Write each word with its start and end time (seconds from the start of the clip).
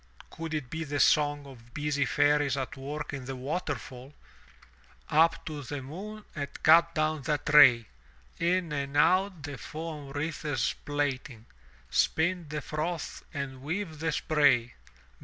Could 0.31 0.55
it 0.55 0.71
be 0.71 0.83
the 0.83 0.99
song 0.99 1.45
of 1.45 1.75
busy 1.75 2.05
fairies 2.05 2.57
at 2.57 2.75
work 2.75 3.13
in 3.13 3.25
the 3.25 3.35
waterfall? 3.35 4.15
Up 5.09 5.45
to 5.45 5.61
the 5.61 5.83
moon 5.83 6.25
and 6.33 6.47
cut 6.63 6.95
down 6.95 7.21
that 7.21 7.47
ray! 7.53 7.85
In 8.39 8.71
and 8.71 8.97
out 8.97 9.43
the 9.43 9.59
foam 9.59 10.09
wreaths 10.09 10.73
plaiting: 10.73 11.45
Spin 11.91 12.47
the 12.49 12.61
froth 12.61 13.23
and 13.31 13.61
weave 13.61 13.99
the 13.99 14.11
spray! 14.11 14.73